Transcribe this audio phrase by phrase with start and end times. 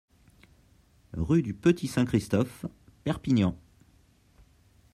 [1.13, 2.65] Rue du Petit-Saint-Christophe,
[3.03, 3.55] Perpignan